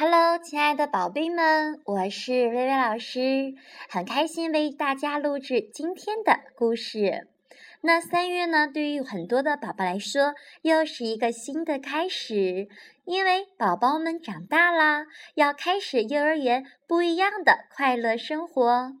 [0.00, 3.54] Hello，亲爱的宝贝们，我是薇薇老师，
[3.90, 7.26] 很开心为大家录制今天的故事。
[7.80, 12.68] 那三月呢，对于很多的宝宝来说，又是一个新的开始，
[13.04, 18.92] 因为宝宝们长大啦，要开始幼儿园不一样的快乐生活。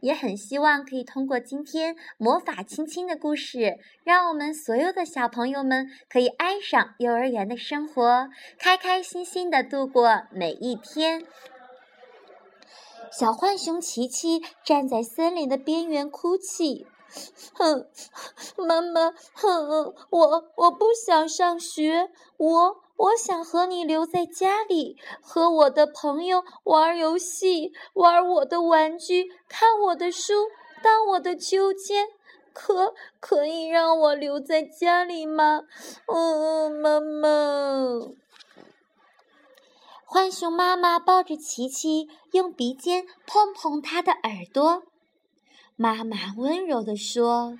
[0.00, 8.28] 也很希望可以通过今天魔法亲亲的故事，让我们所有的小朋友们可以爱上幼儿园的生活，
[8.58, 11.24] 开开心心的度过每一天。
[13.10, 16.86] 小浣熊琪琪站在森林的边缘哭泣，
[17.54, 17.86] 哼，
[18.56, 22.84] 妈妈，哼，我我不想上学，我。
[22.96, 30.46] 我想和你留在家里，和我的朋友玩游戏，玩我的玩具，看我的书，
[30.80, 32.06] 荡我的秋千。
[32.52, 35.62] 可可以让我留在家里吗？
[36.06, 37.98] 嗯，妈妈。
[40.06, 44.84] 浣熊妈妈抱着琪琪，用鼻尖碰碰他的耳朵。
[45.76, 47.58] 妈妈温柔地说：“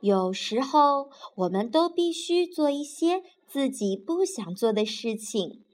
[0.00, 5.64] 有时候，我们都必须做一些。”自己不想做的事情，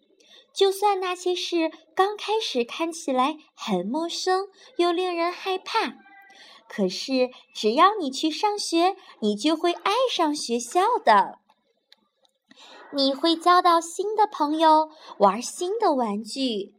[0.50, 5.98] 就算那些事刚开始看起来很陌生又令人害怕，
[6.70, 11.38] 可是只要你去上学，你就会爱上学校的。
[12.94, 16.72] 你会交到新的朋友，玩新的玩具，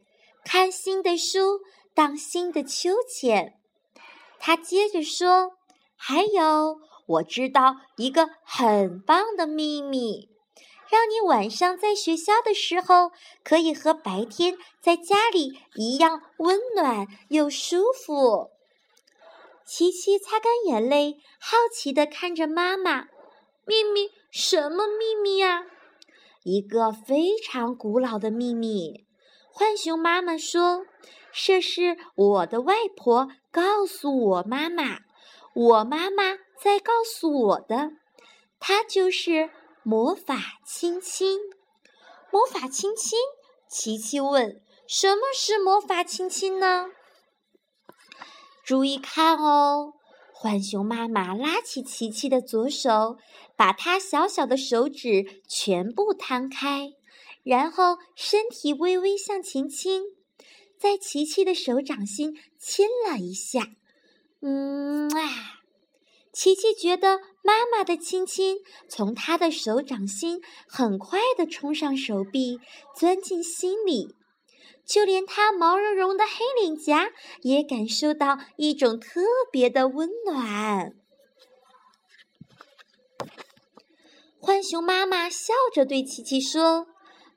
[0.43, 1.59] 看新的书，
[1.93, 3.59] 荡新的秋千。
[4.39, 5.53] 他接着说
[5.95, 10.29] ：“还有，我知道一个很棒的秘密。”
[10.89, 13.11] 让你晚上在学校的时候，
[13.43, 18.51] 可以和白天在家里一样温暖又舒服。
[19.65, 23.07] 琪琪擦干眼泪，好奇地看着妈妈
[23.67, 24.11] ：“秘密？
[24.31, 25.65] 什么秘密呀？”
[26.43, 29.05] 一个非常古老的秘密。
[29.53, 30.85] 浣熊妈妈说
[31.45, 34.99] ：“这是我的外婆告诉我妈妈，
[35.53, 37.91] 我妈妈在告诉我的，
[38.59, 39.49] 她就是。”
[39.87, 41.39] 魔法亲亲，
[42.29, 43.17] 魔法亲亲。
[43.69, 46.87] 琪琪问：“什么是魔法亲亲呢？”
[48.65, 49.93] 注意看哦！
[50.33, 53.15] 浣熊妈妈拉起琪琪的左手，
[53.55, 56.89] 把她小小的手指全部摊开，
[57.43, 60.03] 然后身体微微向前倾，
[60.79, 63.67] 在琪琪的手掌心亲了一下。
[64.41, 65.53] 嗯啊！
[66.31, 72.59] 琪琪觉得妈妈的亲亲从她的手掌心很快地冲上手臂，
[72.95, 74.13] 钻进心里，
[74.85, 77.11] 就连她毛茸茸的黑脸颊
[77.41, 79.21] 也感受到一种特
[79.51, 80.93] 别的温暖。
[84.39, 86.85] 浣熊妈妈笑着对琪琪说：“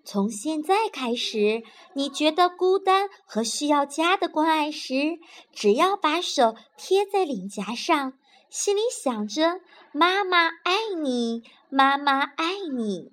[0.04, 1.62] 从现在开始，
[1.94, 5.18] 你觉得孤单和需要家的关爱时，
[5.52, 8.14] 只要把手贴在脸颊上。”
[8.50, 9.60] 心里想着
[9.94, 13.12] “妈妈爱你，妈妈爱你”，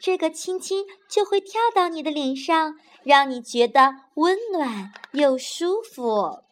[0.00, 6.44] 这个亲亲就会跳到你的脸上，让你觉得温暖又舒服。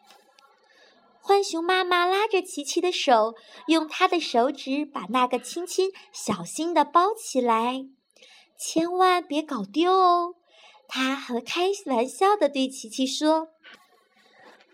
[1.22, 3.34] 浣熊妈妈拉着琪琪的手，
[3.68, 7.86] 用她的手指把那个亲亲小心地包起来，
[8.58, 10.34] 千万别搞丢哦。
[10.88, 13.48] 她和开玩笑的对琪琪说：“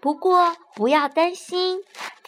[0.00, 1.84] 不过不要担心。”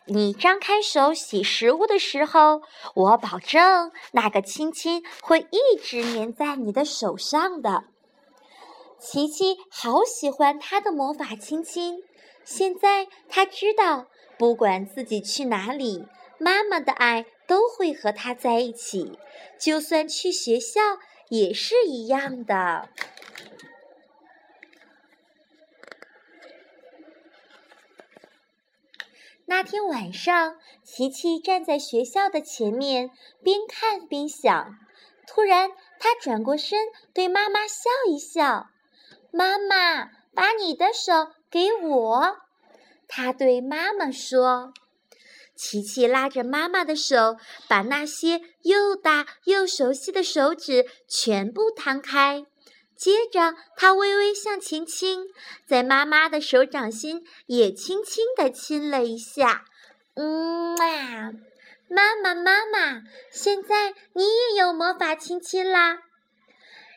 [0.06, 2.60] 你张开手洗食物的时候，
[2.94, 7.84] 我保证那个亲亲会一直粘在你的手上的。
[9.00, 12.02] 琪琪好喜欢他的魔法亲亲，
[12.44, 16.04] 现在他知道，不管自己去哪里，
[16.38, 19.18] 妈妈的爱都会和他在一起，
[19.58, 20.80] 就算去学校
[21.34, 22.88] 也是一样的。
[29.46, 33.10] 那天晚上，琪琪站在学校的前面，
[33.42, 34.78] 边看边想。
[35.26, 36.78] 突然，他转过身，
[37.12, 38.68] 对妈妈笑一笑
[39.32, 42.36] ：“妈妈，把你的手给我。”
[43.08, 44.72] 他对妈妈说。
[45.56, 47.36] 琪琪拉着妈妈的手，
[47.68, 52.44] 把那些又大又熟悉的手指全部摊开。
[52.96, 55.26] 接着，他微微向前倾，
[55.66, 59.64] 在妈妈的手掌心也轻轻地亲了一下。
[60.14, 61.32] 嗯啊，
[61.88, 63.02] 妈妈，妈妈，
[63.32, 65.98] 现在你也有魔法亲亲啦！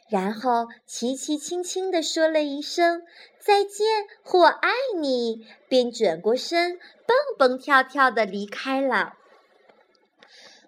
[0.10, 3.04] 然后琪琪轻轻地说了一声
[3.40, 9.16] “再见，我爱你”，便转过身，蹦蹦跳跳地离开了。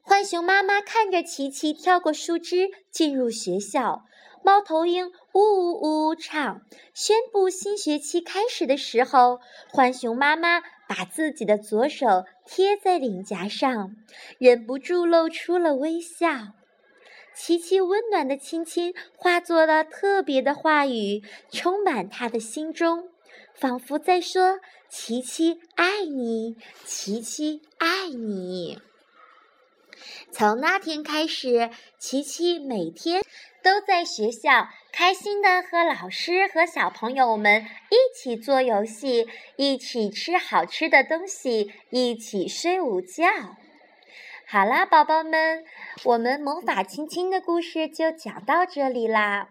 [0.04, 4.04] 浣熊妈妈看着琪琪跳过树枝进入学校，
[4.44, 6.62] 猫头鹰呜呜呜唱，
[6.94, 9.40] 宣布新学期开始的时候，
[9.72, 13.96] 浣熊妈妈把自己的左手贴在领夹上，
[14.38, 16.28] 忍不住露出了微笑。
[17.42, 23.08] 琪琪温暖的亲亲化作了特别的话语，充满他的心中，
[23.56, 24.60] 仿佛在说
[24.92, 28.80] ：“琪琪爱你，琪琪爱你。”
[30.32, 33.24] 从那天开始，琪琪每天
[33.64, 43.24] 都在学校开心的和老师和小朋友们一起做游戏，一起吃好吃的东西，一起睡午觉。
[44.52, 45.64] 好啦，宝宝们，
[46.06, 49.50] 我们魔法亲亲的故事就讲到这里啦。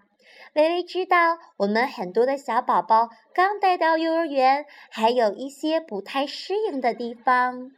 [0.54, 7.70] 微微知道，我们很多的小宝宝刚带到幼儿园，还有一些不太适应的地方，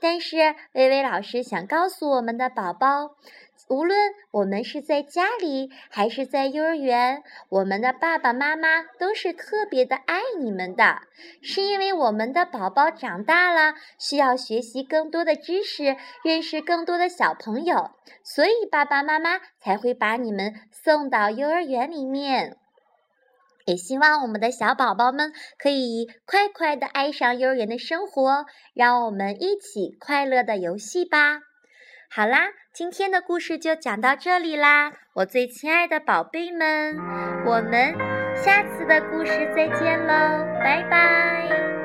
[0.00, 3.12] 但是微微老师想告诉我们的宝宝。
[3.68, 11.00] 无论我们是在家里还是在幼儿园，我们的爸爸妈妈都是特别的爱你们的。
[11.42, 17.90] 是因为我们的宝宝长大了，需要学习更多的知识，认识更多的小朋友，
[18.22, 22.56] 所以爸爸妈妈才会把你们送到幼儿园里面。
[23.64, 31.40] 也希望我们的小宝宝们可以快快的爱上幼儿园的生活，让我们一起快乐的游戏吧。
[32.10, 36.96] 好啦，今天的故事就讲到这里啦，我最亲爱的宝贝们，
[37.44, 37.94] 我们
[38.34, 41.75] 下次的故事再见喽，拜拜。